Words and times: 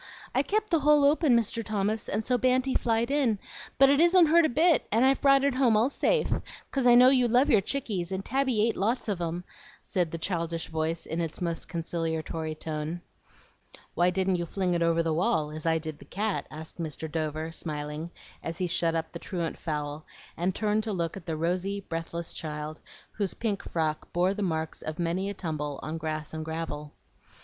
I 0.33 0.41
kept 0.41 0.71
the 0.71 0.79
hole 0.79 1.05
open, 1.05 1.37
Mr. 1.37 1.63
Thomas, 1.63 2.09
and 2.09 2.25
so 2.25 2.35
Banty 2.35 2.73
flied 2.73 3.11
in. 3.11 3.37
But 3.77 3.91
it 3.91 3.99
isn't 3.99 4.25
hurt 4.25 4.45
a 4.45 4.49
bit, 4.49 4.87
and 4.91 5.05
I've 5.05 5.21
brought 5.21 5.43
it 5.43 5.53
home 5.53 5.77
all 5.77 5.91
safe, 5.91 6.33
'cause 6.71 6.87
I 6.87 6.95
know 6.95 7.09
you 7.09 7.27
love 7.27 7.51
your 7.51 7.61
chickies, 7.61 8.11
and 8.11 8.25
Tabby 8.25 8.65
ate 8.67 8.75
lots 8.75 9.07
of 9.07 9.21
'em," 9.21 9.43
said 9.83 10.09
the 10.09 10.17
childish 10.17 10.69
voice 10.69 11.05
in 11.05 11.21
its 11.21 11.39
most 11.39 11.67
conciliatory 11.67 12.55
tone. 12.55 13.01
"Why 13.93 14.09
didn't 14.09 14.37
you 14.37 14.47
fling 14.47 14.73
it 14.73 14.81
over 14.81 15.03
the 15.03 15.13
wall, 15.13 15.51
as 15.51 15.67
I 15.67 15.77
did 15.77 15.99
the 15.99 16.05
cat?" 16.05 16.47
asked 16.49 16.79
Mr. 16.79 17.07
Dover, 17.07 17.51
smiling, 17.51 18.09
as 18.41 18.57
he 18.57 18.65
shut 18.65 18.95
up 18.95 19.11
the 19.11 19.19
truant 19.19 19.59
fowl, 19.59 20.03
and 20.35 20.55
turned 20.55 20.81
to 20.85 20.93
look 20.93 21.15
at 21.15 21.27
the 21.27 21.37
rosy, 21.37 21.79
breathless 21.79 22.33
child, 22.33 22.79
whose 23.11 23.35
pink 23.35 23.61
frock 23.61 24.11
bore 24.13 24.33
the 24.33 24.41
marks 24.41 24.81
of 24.81 24.97
many 24.97 25.29
a 25.29 25.35
tumble 25.35 25.79
on 25.83 25.99
grass 25.99 26.33
and 26.33 26.43
gravel. 26.43 26.91